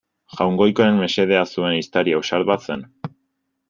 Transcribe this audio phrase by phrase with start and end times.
[0.37, 2.89] Jaungoikoaren mesedea zuen ehiztari ausart bat zen.